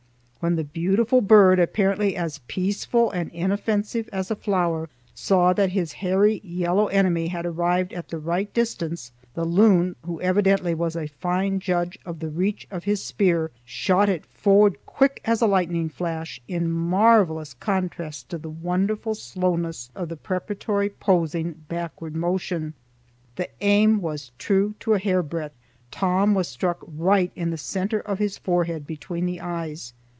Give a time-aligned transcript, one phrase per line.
[0.43, 5.91] When the beautiful bird, apparently as peaceful and inoffensive as a flower, saw that his
[5.93, 11.05] hairy yellow enemy had arrived at the right distance, the loon, who evidently was a
[11.05, 15.89] fine judge of the reach of his spear, shot it forward quick as a lightning
[15.89, 22.73] flash, in marvelous contrast to the wonderful slowness of the preparatory poising, backward motion.
[23.35, 25.53] The aim was true to a hair breadth.
[25.91, 29.93] Tom was struck right in the centre of his forehead, between the eyes.